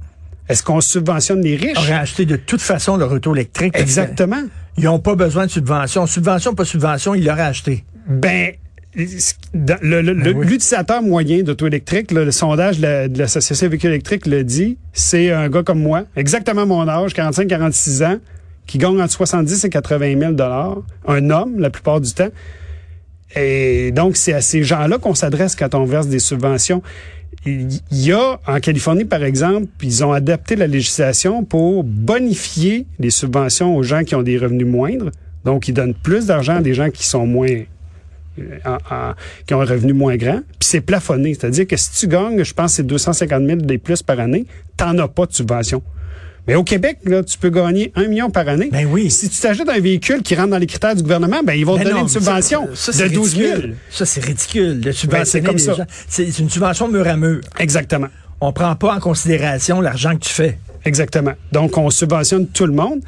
Est-ce 0.50 0.62
qu'on 0.64 0.82
subventionne 0.82 1.42
les 1.42 1.56
riches? 1.56 1.78
Aurait 1.78 1.94
acheté 1.94 2.26
de 2.26 2.36
toute 2.36 2.62
façon 2.62 2.98
leur 2.98 3.12
auto 3.12 3.34
électrique. 3.34 3.78
Exactement. 3.78 4.42
Ils 4.78 4.86
n'ont 4.86 5.00
pas 5.00 5.16
besoin 5.16 5.46
de 5.46 5.52
subvention. 5.52 6.06
Subvention, 6.06 6.54
pas 6.56 6.66
subvention, 6.66 7.16
ils 7.16 7.24
l'auraient 7.26 7.42
acheté. 7.44 7.84
Ben, 8.08 8.52
oui. 8.96 10.46
l'utilisateur 10.46 11.02
moyen 11.02 11.42
d'auto 11.44 11.66
électrique, 11.68 12.12
le 12.12 12.32
sondage 12.32 12.78
de 12.78 12.82
la- 12.84 13.08
de 13.08 13.18
l'Association 13.18 13.70
véhicule 13.70 13.90
électrique 13.92 14.28
le 14.28 14.44
dit, 14.44 14.78
c'est 14.92 15.32
un 15.32 15.50
gars 15.50 15.64
comme 15.64 15.80
moi, 15.82 16.04
exactement 16.16 16.66
mon 16.66 16.88
âge, 16.88 17.14
45-46 17.14 18.04
ans, 18.04 18.18
qui 18.68 18.78
gagne 18.78 19.02
entre 19.02 19.12
70 19.14 19.64
et 19.66 19.70
80 19.70 20.20
000 20.20 20.36
un 21.08 21.30
homme 21.30 21.60
la 21.60 21.70
plupart 21.70 22.02
du 22.02 22.12
temps. 22.14 22.30
Et 23.36 23.92
donc, 23.92 24.16
c'est 24.16 24.34
à 24.34 24.42
ces 24.42 24.64
gens-là 24.64 25.00
qu'on 25.00 25.16
s'adresse 25.16 25.56
quand 25.56 25.74
on 25.74 25.86
verse 25.86 26.08
des 26.08 26.20
subventions. 26.20 26.84
Il 27.46 27.82
y 27.92 28.12
a, 28.14 28.40
en 28.48 28.60
Californie, 28.60 29.06
par 29.06 29.24
exemple, 29.24 29.68
ils 29.82 30.04
ont 30.04 30.14
adapté 30.14 30.56
la 30.56 30.68
législation 30.68 31.44
pour 31.44 31.84
bonifier 31.84 32.86
les 33.00 33.10
subventions 33.10 33.76
aux 33.76 33.84
gens 33.84 34.04
qui 34.04 34.16
ont 34.16 34.24
des 34.24 34.38
revenus 34.38 34.68
moindres. 34.68 35.12
Donc, 35.44 35.68
ils 35.68 35.74
donnent 35.74 35.94
plus 35.94 36.28
d'argent 36.28 36.58
à 36.58 36.62
des 36.62 36.74
gens 36.74 36.90
qui 36.90 37.06
sont 37.06 37.28
moins 37.28 37.64
euh, 38.40 39.14
qui 39.46 39.54
ont 39.54 39.62
un 39.62 39.66
revenu 39.66 39.94
moins 39.94 40.16
grand, 40.16 40.40
puis 40.60 40.68
c'est 40.68 40.82
plafonné. 40.82 41.36
C'est-à-dire 41.36 41.68
que 41.68 41.78
si 41.78 41.92
tu 41.92 42.08
gagnes, 42.08 42.44
je 42.44 42.54
pense, 42.54 42.74
c'est 42.74 42.84
250 42.84 43.46
000 43.46 43.58
des 43.58 43.78
plus 43.78 44.02
par 44.02 44.20
année, 44.20 44.48
t'en 44.76 44.98
as 44.98 45.08
pas 45.08 45.28
de 45.28 45.34
subvention. 45.34 45.84
Mais 46.48 46.56
au 46.56 46.64
Québec, 46.64 46.98
là, 47.06 47.24
tu 47.24 47.38
peux 47.38 47.50
gagner 47.50 47.92
un 47.96 48.08
million 48.08 48.30
par 48.30 48.48
année. 48.50 48.70
Ben 48.72 48.86
oui. 48.86 49.10
Si 49.10 49.30
tu 49.30 49.40
t'achètes 49.40 49.70
un 49.70 49.80
véhicule 49.80 50.22
qui 50.22 50.36
rentre 50.36 50.50
dans 50.50 50.58
les 50.58 50.66
critères 50.68 50.96
du 50.96 51.02
gouvernement, 51.02 51.42
ben 51.44 51.54
ils 51.54 51.66
vont 51.66 51.74
te 51.76 51.80
Ben 51.80 51.86
donner 51.86 52.00
non, 52.00 52.04
une 52.04 52.10
subvention 52.10 52.68
ça, 52.74 52.92
ça, 52.92 53.04
de 53.04 53.10
c'est 53.10 53.14
12 53.16 53.36
000. 53.38 53.52
ridicule. 53.54 53.76
Ça, 53.90 54.06
c'est 54.06 54.24
ridicule 54.24 54.80
de 54.82 54.92
subventionner 54.92 55.46
comme 55.46 55.56
les 55.56 55.64
ça. 55.64 55.76
C'est 56.10 56.30
c'est 56.32 56.42
une 56.42 56.50
subvention 56.50 56.90
mur 56.90 57.08
à 57.08 57.16
mur. 57.16 57.40
Exactement. 57.60 58.08
On 58.42 58.52
prend 58.52 58.76
pas 58.76 58.94
en 58.96 59.00
considération 59.00 59.80
l'argent 59.80 60.14
que 60.16 60.26
tu 60.26 60.34
fais. 60.34 60.58
Exactement. 60.84 61.34
Donc, 61.54 61.78
on 61.78 61.90
subventionne 61.90 62.48
tout 62.48 62.66
le 62.66 62.74
monde. 62.74 63.00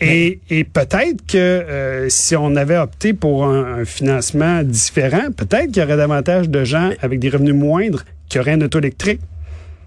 Et, 0.00 0.40
et 0.50 0.64
peut-être 0.64 1.24
que 1.26 1.38
euh, 1.38 2.08
si 2.10 2.36
on 2.36 2.56
avait 2.56 2.76
opté 2.76 3.14
pour 3.14 3.46
un, 3.46 3.78
un 3.80 3.84
financement 3.86 4.62
différent, 4.62 5.30
peut-être 5.34 5.68
qu'il 5.68 5.78
y 5.78 5.82
aurait 5.82 5.96
davantage 5.96 6.50
de 6.50 6.64
gens 6.64 6.90
avec 7.00 7.20
des 7.20 7.30
revenus 7.30 7.54
moindres 7.54 8.04
qui 8.28 8.38
auraient 8.38 8.52
un 8.52 8.60
auto 8.60 8.78
électrique. 8.80 9.20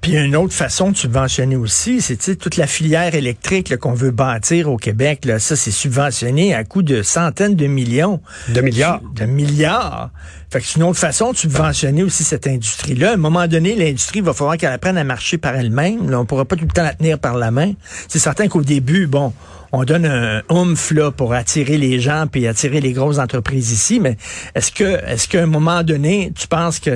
Puis 0.01 0.13
une 0.13 0.35
autre 0.35 0.53
façon 0.53 0.91
de 0.91 0.97
subventionner 0.97 1.55
aussi, 1.55 2.01
c'est 2.01 2.35
toute 2.37 2.57
la 2.57 2.67
filière 2.67 3.15
électrique 3.15 3.75
qu'on 3.77 3.93
veut 3.93 4.11
bâtir 4.11 4.69
au 4.69 4.77
Québec. 4.77 5.25
Là, 5.25 5.39
ça, 5.39 5.55
c'est 5.55 5.71
subventionné 5.71 6.53
à 6.53 6.63
coût 6.63 6.83
de 6.83 7.01
centaines 7.01 7.55
de 7.55 7.67
millions. 7.67 8.21
De 8.49 8.61
milliards. 8.61 9.01
De 9.15 9.25
milliards. 9.25 10.11
Fait 10.49 10.61
que 10.61 10.65
c'est 10.65 10.77
une 10.77 10.83
autre 10.83 10.99
façon 10.99 11.31
de 11.31 11.37
subventionner 11.37 12.03
aussi 12.03 12.23
cette 12.23 12.47
industrie-là. 12.47 13.11
À 13.11 13.13
un 13.15 13.17
moment 13.17 13.47
donné, 13.47 13.75
l'industrie 13.75 14.21
va 14.21 14.33
falloir 14.33 14.57
qu'elle 14.57 14.71
apprenne 14.71 14.97
à 14.97 15.03
marcher 15.03 15.37
par 15.37 15.55
elle-même. 15.55 16.13
On 16.13 16.25
pourra 16.25 16.45
pas 16.45 16.55
tout 16.55 16.65
le 16.65 16.71
temps 16.71 16.83
la 16.83 16.93
tenir 16.93 17.19
par 17.19 17.35
la 17.35 17.51
main. 17.51 17.73
C'est 18.07 18.19
certain 18.19 18.47
qu'au 18.47 18.61
début, 18.61 19.07
bon, 19.07 19.33
on 19.71 19.83
donne 19.83 20.05
un 20.05 20.41
oomph 20.49 20.91
là 20.91 21.11
pour 21.11 21.33
attirer 21.33 21.77
les 21.77 21.99
gens 21.99 22.25
puis 22.31 22.47
attirer 22.47 22.79
les 22.79 22.93
grosses 22.93 23.19
entreprises 23.19 23.71
ici, 23.71 23.99
mais 23.99 24.17
est-ce 24.55 24.71
que 24.71 25.03
est-ce 25.05 25.27
qu'à 25.27 25.43
un 25.43 25.47
moment 25.47 25.83
donné, 25.83 26.31
tu 26.35 26.47
penses 26.47 26.79
que 26.79 26.91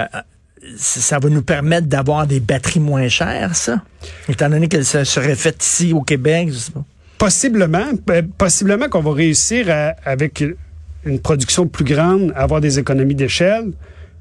euh, 0.00 0.04
ça 0.76 1.18
va 1.18 1.28
nous 1.28 1.42
permettre 1.42 1.86
d'avoir 1.86 2.26
des 2.26 2.40
batteries 2.40 2.80
moins 2.80 3.08
chères, 3.08 3.54
ça? 3.56 3.82
Étant 4.28 4.48
donné 4.48 4.68
qu'elles 4.68 4.84
se- 4.84 5.04
seraient 5.04 5.34
faites 5.36 5.62
ici 5.64 5.92
au 5.92 6.02
Québec, 6.02 6.48
je 6.52 6.58
sais 6.58 6.72
pas. 6.72 6.84
Possiblement, 7.18 7.86
euh, 8.10 8.22
possiblement 8.36 8.88
qu'on 8.88 9.00
va 9.02 9.12
réussir 9.12 9.66
à- 9.70 9.94
avec 10.04 10.44
une 11.04 11.18
production 11.18 11.66
plus 11.66 11.84
grande, 11.84 12.32
à 12.36 12.42
avoir 12.42 12.60
des 12.60 12.78
économies 12.78 13.14
d'échelle, 13.14 13.72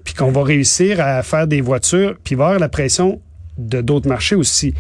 puis 0.03 0.13
qu'on 0.13 0.32
va 0.32 0.44
réussir 0.44 1.00
à 1.01 1.22
faire 1.24 1.48
des 1.48 1.62
voitures, 1.62 2.15
puis 2.24 2.36
avoir 2.36 2.58
la 2.60 2.70
pression 2.70 3.22
de 3.58 3.82
d'autres 3.82 4.08
marchés 4.08 4.36
aussi. 4.36 4.74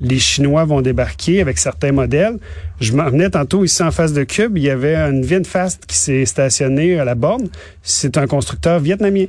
Les 0.00 0.18
Chinois 0.18 0.64
vont 0.64 0.82
débarquer 0.82 1.40
avec 1.40 1.56
certains 1.58 1.92
modèles. 1.92 2.38
Je 2.80 2.92
m'en 2.92 3.08
venais 3.08 3.30
tantôt 3.30 3.64
ici 3.64 3.82
en 3.82 3.92
face 3.92 4.12
de 4.12 4.24
Cube, 4.24 4.56
il 4.58 4.64
y 4.64 4.70
avait 4.70 4.96
une 4.96 5.24
VinFast 5.24 5.86
qui 5.86 5.96
s'est 5.96 6.26
stationnée 6.26 6.98
à 6.98 7.04
la 7.04 7.14
borne. 7.14 7.48
C'est 7.82 8.18
un 8.18 8.26
constructeur 8.26 8.80
vietnamien, 8.80 9.26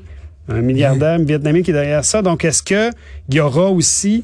un 0.49 0.61
milliardaire 0.61 1.19
vietnamien 1.19 1.61
qui 1.61 1.71
est 1.71 1.73
derrière 1.73 2.05
ça. 2.05 2.21
Donc, 2.21 2.45
est-ce 2.45 2.61
que 2.63 2.91
il 3.29 3.35
y 3.35 3.39
aura 3.39 3.69
aussi 3.69 4.23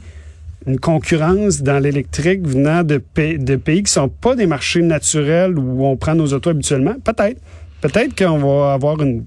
une 0.68 0.80
concurrence 0.80 1.62
dans 1.62 1.80
l'électrique 1.80 2.46
venant 2.48 2.84
de, 2.84 2.98
pa- 3.00 3.38
de 3.38 3.56
pays 3.56 3.82
qui 3.84 3.92
sont 3.92 4.10
pas 4.10 4.36
des 4.36 4.46
marchés 4.46 4.82
naturels 4.84 5.58
où 5.58 5.86
on 5.86 5.98
prend 5.98 6.14
nos 6.14 6.32
autos 6.34 6.52
habituellement? 6.52 6.96
Peut-être. 7.04 7.40
Peut-être 7.82 8.16
qu'on 8.16 8.38
va 8.38 8.74
avoir 8.74 9.02
une 9.02 9.26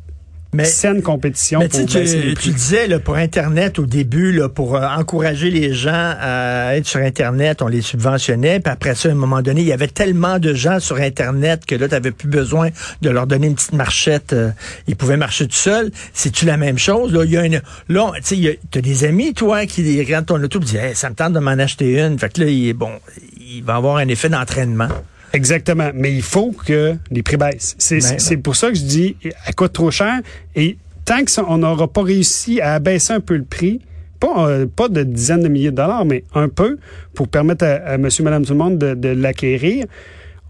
Mais- 0.55 0.65
saine 0.65 1.03
compétition 1.03 1.59
Mais 1.61 1.69
pour 1.69 1.85
tu, 1.87 1.99
les 1.99 2.35
prix. 2.35 2.53
disais 2.53 2.87
là, 2.87 2.99
pour 2.99 3.17
Internet 3.17 3.79
au 3.79 3.87
début, 3.87 4.33
là, 4.33 4.49
pour 4.49 4.77
euh, 4.77 4.87
encourager 4.87 5.51
les 5.51 5.73
gens 5.75 6.15
à 6.21 6.77
être 6.77 6.87
sur 6.87 7.01
Internet, 7.01 7.63
on 7.63 7.67
les 7.69 7.83
subventionnait. 7.83 8.61
Puis 8.61 8.73
après 8.73 8.95
ça, 8.95 9.09
à 9.09 9.13
un 9.13 9.17
moment 9.17 9.43
donné, 9.43 9.61
il 9.63 9.67
y 9.67 9.73
avait 9.73 9.89
tellement 9.89 10.39
de 10.39 10.55
gens 10.55 10.81
sur 10.81 10.97
Internet 10.97 11.67
que 11.67 11.75
là, 11.75 11.89
tu 11.89 11.95
n'avais 11.95 12.11
plus 12.13 12.29
besoin 12.29 12.71
de 13.03 13.11
leur 13.11 13.27
donner 13.27 13.47
une 13.49 13.55
petite 13.55 13.73
marchette. 13.73 14.33
euh, 14.33 14.51
ils 14.87 14.97
pouvaient 14.97 15.17
marcher 15.17 15.47
tout 15.47 15.55
seuls. 15.55 15.91
C'est-tu 16.13 16.45
la 16.47 16.57
même 16.57 16.79
chose? 16.79 17.13
Là, 17.13 17.25
il 17.25 17.31
y 17.33 17.37
a 17.37 17.45
une. 17.45 17.61
Là, 17.89 18.13
tu 18.17 18.21
sais, 18.23 18.37
il 18.37 18.43
y 18.43 18.49
a- 18.49 18.53
t'as 18.71 18.81
des 18.81 19.05
amis, 19.05 19.35
toi, 19.35 19.67
qui 19.67 19.99
regardent 19.99 20.27
ton 20.27 20.43
auto 20.43 20.59
et 20.61 20.65
disent 20.65 20.77
Hey, 20.77 20.95
ça 20.95 21.11
me 21.11 21.15
tente 21.15 21.33
de 21.33 21.39
m'en 21.41 21.51
acheter 21.53 22.01
une. 22.01 22.19
Fait 22.19 22.33
que 22.33 22.41
là, 22.41 22.47
il 22.47 22.69
est 22.69 22.73
bon. 22.75 22.93
Il 23.41 23.63
va 23.65 23.77
avoir 23.77 23.97
un 23.97 24.09
effet 24.09 24.29
d'entraînement. 24.29 24.89
Exactement. 25.35 25.91
Mais 25.95 26.13
il 26.15 26.23
faut 26.23 26.53
que 26.53 26.95
les 27.11 27.23
prix 27.23 27.37
baissent. 27.37 27.75
C'est 27.79 27.99
Ben, 28.01 28.19
c'est 28.19 28.37
pour 28.37 28.57
ça 28.57 28.69
que 28.71 28.75
je 28.77 28.83
dis, 28.83 29.17
elle 29.23 29.55
coûte 29.55 29.73
trop 29.73 29.91
cher. 29.91 30.21
Et 30.55 30.77
tant 31.05 31.21
qu'on 31.25 31.59
n'aura 31.59 31.89
pas 31.89 32.03
réussi 32.03 32.61
à 32.61 32.75
abaisser 32.75 33.13
un 33.13 33.21
peu 33.21 33.37
le 33.37 33.45
prix, 33.45 33.81
pas, 34.21 34.49
euh, 34.49 34.67
pas 34.67 34.89
de 34.89 35.03
dizaines 35.03 35.43
de 35.43 35.49
milliers 35.49 35.71
de 35.71 35.77
dollars, 35.77 36.05
mais 36.05 36.25
un 36.35 36.49
peu, 36.49 36.79
pour 37.15 37.29
permettre 37.29 37.65
à, 37.65 37.73
à 37.93 37.99
monsieur, 37.99 38.25
madame, 38.25 38.45
tout 38.45 38.53
le 38.53 38.59
monde 38.59 38.79
de, 38.79 38.95
de 38.95 39.09
l'acquérir, 39.09 39.87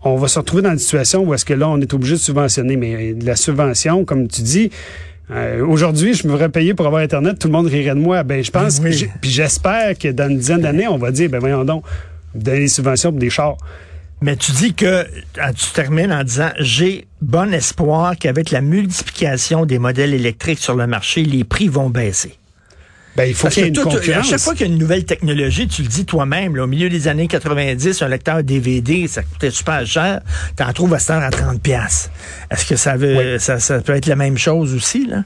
on 0.03 0.17
va 0.17 0.29
se 0.29 0.39
retrouver 0.39 0.63
dans 0.63 0.71
une 0.73 0.79
situation 0.79 1.25
où 1.25 1.33
est-ce 1.35 1.45
que 1.47 1.55
là, 1.55 1.69
on 1.69 1.81
est 1.81 1.93
obligé 1.95 2.13
de 2.15 2.21
subventionner. 2.21 2.77
Mais 2.77 3.15
la 3.21 3.37
subvention, 3.37 4.05
comme 4.05 4.29
tu 4.29 4.43
dis, 4.43 4.71
euh, 5.31 5.65
aujourd'hui, 5.67 6.13
je 6.13 6.29
me 6.29 6.35
ferais 6.35 6.51
payer 6.51 6.75
pour 6.75 6.87
avoir 6.87 7.01
Internet, 7.03 7.39
tout 7.39 7.49
le 7.49 7.53
monde 7.53 7.67
rirait 7.67 7.95
de 7.95 8.01
moi. 8.01 8.23
Ben, 8.23 8.45
je 8.45 8.51
pense, 8.51 8.79
Oui. 8.81 8.91
que 8.91 8.97
j'ai- 8.97 9.11
puis 9.21 9.31
j'espère 9.31 9.97
que 9.99 10.09
dans 10.09 10.29
une 10.29 10.37
dizaine 10.37 10.61
d'années, 10.61 10.87
on 10.87 10.99
va 10.99 11.11
dire, 11.11 11.31
ben 11.31 11.39
voyons 11.41 11.65
donc, 11.65 11.85
donner 12.35 12.61
des 12.61 12.69
subventions 12.69 13.11
pour 13.11 13.19
des 13.21 13.31
chars. 13.31 13.57
Mais 14.25 14.37
tu 14.37 14.53
dis 14.53 14.73
que 14.73 15.07
ah, 15.39 15.53
tu 15.53 15.67
termines 15.75 16.11
en 16.11 16.25
disant 16.25 16.49
j'ai 16.59 17.07
bon 17.21 17.53
espoir 17.53 18.15
qu'avec 18.19 18.53
la 18.53 18.63
multiplication 18.63 19.67
des 19.67 19.79
modèles 19.79 20.15
électriques 20.15 20.61
sur 20.61 20.75
le 20.75 20.87
marché, 20.87 21.25
les 21.25 21.45
prix 21.45 21.69
vont 21.69 21.91
baisser. 21.91 22.39
Ben, 23.17 23.25
il 23.25 23.35
faut 23.35 23.49
qu'il 23.49 23.65
y 23.65 23.67
ait 23.67 23.69
une 23.69 23.75
tout- 23.75 23.87
à 23.87 23.93
concurrence. 23.93 24.27
chaque 24.31 24.41
fois 24.41 24.55
qu'il 24.55 24.67
y 24.67 24.71
a 24.71 24.73
une 24.73 24.79
nouvelle 24.79 25.05
technologie, 25.05 25.69
tu 25.69 25.83
le 25.83 25.89
dis 25.89 26.07
toi-même, 26.07 26.59
au 26.59 26.67
milieu 26.67 26.89
des 26.89 27.07
années 27.07 27.29
90, 27.29 28.01
un 28.01 28.09
lecteur 28.09 28.43
DVD, 28.43 29.07
ça 29.09 29.23
coûtait 29.23 29.51
super 29.51 29.85
cher. 29.87 30.23
T'en 30.57 30.73
trouves 30.73 30.95
à 30.95 30.99
cette 30.99 31.11
heure 31.11 31.23
à 31.23 31.31
30 31.31 31.61
pièces. 31.61 32.11
Est-ce 32.51 32.65
que 32.65 32.77
ça 32.77 32.97
veut, 32.97 33.39
ça, 33.39 33.61
ça 33.61 33.83
peut 33.83 33.95
être 33.95 34.07
la 34.07 34.17
même 34.17 34.39
chose 34.39 34.75
aussi, 34.75 35.07
là? 35.07 35.23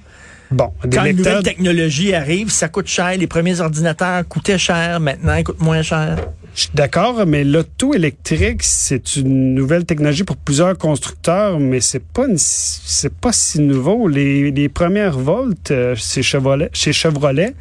Bon, 0.50 0.72
des 0.84 0.96
Quand 0.96 1.04
une 1.04 1.18
nouvelle 1.18 1.42
technologie 1.44 2.14
arrive, 2.14 2.50
ça 2.50 2.68
coûte 2.68 2.88
cher. 2.88 3.16
Les 3.16 3.26
premiers 3.28 3.60
ordinateurs 3.60 4.26
coûtaient 4.26 4.58
cher. 4.58 4.98
Maintenant, 4.98 5.36
ils 5.36 5.44
coûtent 5.44 5.60
moins 5.60 5.82
cher. 5.82 6.16
Je 6.58 6.62
suis 6.64 6.70
d'accord, 6.74 7.24
mais 7.24 7.44
l'auto 7.44 7.94
électrique, 7.94 8.64
c'est 8.64 9.14
une 9.14 9.54
nouvelle 9.54 9.84
technologie 9.84 10.24
pour 10.24 10.36
plusieurs 10.36 10.76
constructeurs, 10.76 11.60
mais 11.60 11.80
c'est 11.80 12.02
pas 12.02 12.24
c'est 12.36 13.14
pas 13.14 13.30
si 13.32 13.60
nouveau. 13.60 14.08
Les, 14.08 14.50
les 14.50 14.68
premières 14.68 15.16
Volt 15.16 15.70
euh, 15.70 15.94
chez 15.94 16.24
Chevrolet, 16.24 16.68
chez 16.72 16.92
Chevrolet, 16.92 17.54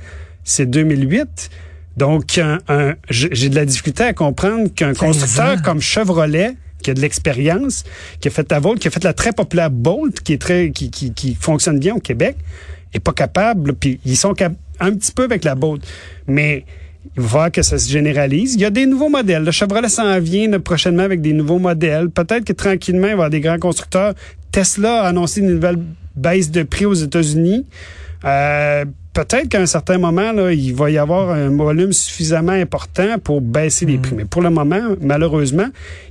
c'est 0.44 0.66
2008. 0.66 1.52
Donc, 1.96 2.40
un- 2.40 2.58
un- 2.70 2.96
j'ai 3.12 3.50
de 3.50 3.56
la 3.56 3.66
difficulté 3.66 4.02
à 4.04 4.14
comprendre 4.14 4.70
qu'un 4.74 4.94
15 4.94 4.98
constructeur 4.98 5.62
comme 5.62 5.80
Chevrolet, 5.80 6.56
qui 6.82 6.90
a 6.90 6.96
de 6.96 7.00
l'expérience, 7.02 7.84
qui 8.20 8.30
a 8.30 8.32
fait 8.32 8.52
la 8.52 8.60
Volt, 8.60 8.80
qui 8.80 8.88
a 8.88 8.92
fait 8.92 9.04
la 9.04 9.14
très 9.14 9.32
populaire 9.32 9.70
Bolt, 9.70 10.22
qui 10.22 10.34
est 10.34 10.42
très, 10.42 10.72
qui, 10.72 10.90
qui, 10.90 11.14
qui 11.14 11.36
fonctionne 11.36 11.78
bien 11.78 11.94
au 11.94 12.00
Québec, 12.00 12.36
est 12.96 13.00
pas 13.00 13.14
capable. 13.14 13.76
Puis 13.76 14.00
ils 14.06 14.18
sont 14.18 14.34
cap- 14.34 14.54
un 14.80 14.92
petit 14.96 15.12
peu 15.12 15.24
avec 15.26 15.44
la 15.44 15.54
Bolt, 15.54 15.84
mais 16.26 16.66
il 17.16 17.22
va 17.22 17.28
falloir 17.28 17.52
que 17.52 17.62
ça 17.62 17.78
se 17.78 17.90
généralise. 17.90 18.56
Il 18.56 18.62
y 18.62 18.66
a 18.66 18.70
des 18.70 18.86
nouveaux 18.86 19.10
modèles. 19.10 19.44
Le 19.44 19.52
Chevrolet 19.52 19.90
s'en 19.90 20.20
vient 20.20 20.50
là, 20.50 20.60
prochainement 20.60 21.04
avec 21.04 21.22
des 21.22 21.34
nouveaux 21.34 21.60
modèles. 21.60 22.10
Peut-être 22.10 22.44
que 22.44 22.54
tranquillement, 22.54 23.08
il 23.08 23.10
va 23.10 23.10
y 23.10 23.14
avoir 23.14 23.30
des 23.30 23.42
grands 23.42 23.60
constructeurs. 23.60 24.14
Tesla 24.52 25.04
a 25.04 25.08
annoncé 25.08 25.42
une 25.42 25.54
nouvelle 25.54 25.78
baisse 26.16 26.52
de 26.52 26.64
prix 26.64 26.86
aux 26.86 26.94
États-Unis. 26.94 27.66
Euh, 28.26 28.86
Peut-être 29.18 29.50
qu'à 29.50 29.60
un 29.60 29.66
certain 29.66 29.98
moment, 29.98 30.32
là, 30.32 30.54
il 30.54 30.76
va 30.76 30.92
y 30.92 31.00
avoir 31.00 31.32
un 31.32 31.50
volume 31.50 31.92
suffisamment 31.92 32.52
important 32.52 33.18
pour 33.18 33.42
baisser 33.42 33.88
les 33.88 33.98
prix. 33.98 34.14
Mais 34.16 34.26
pour 34.26 34.44
le 34.44 34.52
moment, 34.52 34.96
malheureusement, 35.02 35.66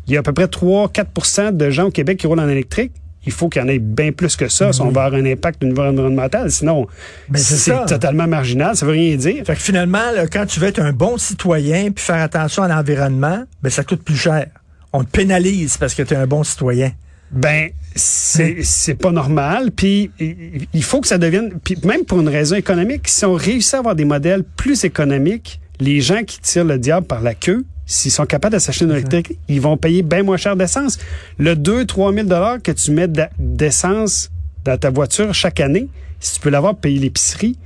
il 0.09 0.15
y 0.15 0.17
a 0.17 0.21
à 0.21 0.23
peu 0.25 0.33
près 0.33 0.47
3-4% 0.47 1.57
de 1.57 1.71
gens 1.71 1.85
au 1.85 1.91
Québec 1.93 2.19
qui 2.19 2.27
roulent 2.27 2.41
en 2.41 2.49
électrique. 2.49 2.91
Il 3.27 3.33
faut 3.33 3.49
qu'il 3.49 3.61
y 3.61 3.65
en 3.65 3.69
ait 3.69 3.79
bien 3.79 4.13
plus 4.13 4.37
que 4.37 4.49
ça 4.49 4.73
si 4.73 4.81
on 4.81 4.91
va 4.91 5.05
avoir 5.05 5.21
un 5.21 5.27
impact 5.27 5.63
au 5.65 5.67
niveau 5.67 5.83
environnemental. 5.83 6.51
Sinon, 6.51 6.87
Ben, 7.29 7.39
c'est 7.39 7.85
totalement 7.87 8.27
marginal. 8.27 8.77
Ça 8.77 8.87
veut 8.87 8.93
rien 8.93 9.17
dire. 9.17 9.45
Fait 9.45 9.55
que 9.55 9.61
finalement, 9.61 10.13
là, 10.15 10.27
quand 10.27 10.47
tu 10.47 10.61
veux 10.61 10.69
être 10.69 10.81
un 10.81 10.93
bon 10.93 11.19
citoyen 11.19 11.91
puis 11.91 12.05
faire 12.05 12.23
attention 12.23 12.63
à 12.63 12.69
l'environnement, 12.69 13.45
ben 13.63 13.71
ça 13.71 13.85
coûte 13.85 14.03
plus 14.03 14.17
cher. 14.17 14.47
On 14.93 15.05
te 15.05 15.11
pénalise 15.11 15.77
parce 15.77 15.95
que 15.95 16.03
tu 16.03 16.15
es 16.15 16.17
un 16.17 16.27
bon 16.27 16.45
citoyen. 16.45 16.93
Ben, 17.33 17.71
c'est 17.95 18.63
c'est 18.63 18.95
pas 18.95 19.11
normal. 19.11 19.73
Puis 19.73 20.11
il 20.21 20.83
faut 20.85 21.01
que 21.01 21.09
ça 21.09 21.19
devienne. 21.19 21.55
Puis 21.65 21.77
même 21.85 22.05
pour 22.05 22.21
une 22.21 22.29
raison 22.29 22.55
économique, 22.55 23.09
si 23.09 23.25
on 23.25 23.35
réussit 23.35 23.75
à 23.75 23.79
avoir 23.79 23.97
des 23.97 24.05
modèles 24.05 24.45
plus 24.45 24.85
économiques, 24.85 25.61
les 25.81 26.01
gens 26.01 26.23
qui 26.23 26.41
tirent 26.41 26.65
le 26.65 26.79
diable 26.79 27.07
par 27.07 27.23
la 27.23 27.35
queue, 27.35 27.65
s'ils 27.87 28.11
sont 28.11 28.27
capables 28.27 28.55
de 28.55 28.59
s'acheter 28.59 28.85
une 28.85 28.91
électrique, 28.91 29.39
ils 29.49 29.61
vont 29.61 29.77
payer 29.77 30.03
bien 30.03 30.23
moins 30.23 30.37
cher 30.37 30.57
d'essence. 30.57 30.99
Le 31.39 31.55
2-3 31.55 32.15
000 32.15 32.27
dollars 32.27 32.61
que 32.61 32.73
tu 32.73 32.91
mets 32.91 33.09
d'essence 33.39 34.31
dans 34.65 34.77
ta 34.77 34.91
voiture 34.91 35.33
chaque 35.33 35.61
année, 35.61 35.89
si 36.21 36.35
tu 36.35 36.41
peux 36.41 36.51
l'avoir 36.51 36.75
payer 36.75 36.99
l'épicerie, 36.99 37.57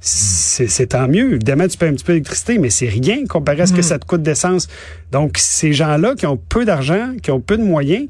c'est 0.00 0.86
tant 0.88 1.08
mieux. 1.08 1.34
Évidemment, 1.34 1.66
tu 1.66 1.76
payes 1.76 1.88
un 1.88 1.94
petit 1.94 2.04
peu 2.04 2.12
d'électricité, 2.12 2.58
mais 2.58 2.70
c'est 2.70 2.88
rien 2.88 3.24
comparé 3.26 3.62
à 3.62 3.66
ce 3.66 3.72
que 3.72 3.82
ça 3.82 3.98
te 3.98 4.04
coûte 4.04 4.22
d'essence. 4.22 4.68
Donc, 5.10 5.38
ces 5.38 5.72
gens-là 5.72 6.14
qui 6.14 6.26
ont 6.26 6.36
peu 6.36 6.64
d'argent, 6.64 7.14
qui 7.22 7.30
ont 7.30 7.40
peu 7.40 7.56
de 7.56 7.64
moyens, 7.64 8.06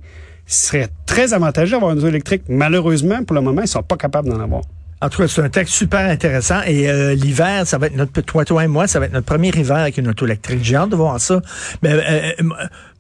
ce 0.47 0.66
serait 0.66 0.88
très 1.07 1.33
avantageux 1.33 1.73
d'avoir 1.73 1.92
une 1.92 1.99
auto 1.99 2.09
électrique. 2.09 2.42
Malheureusement, 2.49 3.23
pour 3.25 3.35
le 3.35 3.40
moment, 3.40 3.62
ils 3.62 3.68
sont 3.68 3.83
pas 3.83 3.97
capables 3.97 4.28
d'en 4.28 4.40
avoir. 4.40 4.62
En 5.00 5.08
tout 5.08 5.22
cas, 5.22 5.28
c'est 5.28 5.42
un 5.42 5.48
texte 5.48 5.74
super 5.74 6.00
intéressant. 6.00 6.60
Et 6.66 6.88
euh, 6.90 7.14
l'hiver, 7.14 7.66
ça 7.66 7.78
va 7.78 7.86
être 7.86 7.94
notre 7.96 8.20
toi, 8.20 8.44
toi 8.44 8.64
et 8.64 8.66
moi, 8.66 8.88
ça 8.88 8.98
va 8.98 9.06
être 9.06 9.12
notre 9.12 9.26
premier 9.26 9.48
hiver 9.50 9.76
avec 9.76 9.96
une 9.96 10.08
auto 10.08 10.26
électrique. 10.26 10.58
J'ai 10.62 10.74
hâte 10.74 10.90
de 10.90 10.96
voir 10.96 11.20
ça. 11.20 11.40
Mais 11.82 11.92
euh, 11.92 12.00
euh, 12.40 12.44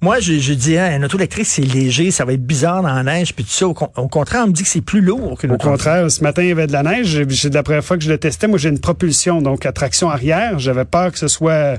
moi, 0.00 0.20
j'ai 0.20 0.54
dit, 0.54 0.78
hein, 0.78 0.96
une 0.96 1.04
auto 1.04 1.16
électrique, 1.18 1.46
c'est 1.46 1.62
léger, 1.62 2.10
ça 2.12 2.24
va 2.24 2.34
être 2.34 2.44
bizarre 2.46 2.82
dans 2.82 2.94
la 2.94 3.02
neige, 3.02 3.34
puis 3.34 3.42
tout 3.44 3.50
ça. 3.50 3.66
Au, 3.66 3.74
con- 3.74 3.90
au 3.96 4.06
contraire, 4.08 4.42
on 4.44 4.48
me 4.48 4.52
dit 4.52 4.62
que 4.62 4.68
c'est 4.68 4.80
plus 4.80 5.00
lourd 5.00 5.36
Au 5.54 5.56
contraire, 5.58 6.08
ce 6.10 6.22
matin, 6.22 6.42
il 6.42 6.48
y 6.48 6.52
avait 6.52 6.66
de 6.68 6.72
la 6.72 6.82
neige. 6.84 7.06
J'ai- 7.08 7.26
C'est 7.30 7.52
la 7.54 7.62
première 7.64 7.84
fois 7.84 7.96
que 7.98 8.04
je 8.04 8.10
le 8.10 8.18
testais. 8.18 8.46
Moi, 8.46 8.58
j'ai 8.58 8.68
une 8.68 8.80
propulsion, 8.80 9.42
donc 9.42 9.66
à 9.66 9.72
traction 9.72 10.08
arrière. 10.10 10.58
J'avais 10.58 10.84
peur 10.84 11.10
que 11.12 11.18
ce 11.18 11.28
soit... 11.28 11.74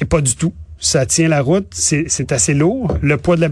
Et 0.00 0.04
pas 0.04 0.20
du 0.20 0.36
tout. 0.36 0.52
Ça 0.80 1.06
tient 1.06 1.26
la 1.28 1.40
route. 1.40 1.66
C'est 1.72 2.04
c'est 2.06 2.30
assez 2.30 2.54
lourd. 2.54 2.96
Le 3.02 3.16
poids 3.16 3.34
de 3.34 3.40
la 3.40 3.46